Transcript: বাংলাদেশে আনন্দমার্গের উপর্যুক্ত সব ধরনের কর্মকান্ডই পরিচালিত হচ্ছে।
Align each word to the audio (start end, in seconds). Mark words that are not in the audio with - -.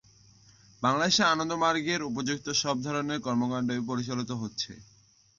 বাংলাদেশে 0.81 1.23
আনন্দমার্গের 1.25 2.01
উপর্যুক্ত 2.09 2.47
সব 2.63 2.75
ধরনের 2.85 3.19
কর্মকান্ডই 3.21 3.81
পরিচালিত 3.89 4.31
হচ্ছে। 4.41 4.71